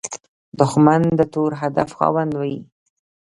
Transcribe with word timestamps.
دښمن 0.59 1.01
د 1.19 1.21
تور 1.33 1.51
هدف 1.61 1.89
خاوند 1.97 2.31
وي 2.41 2.57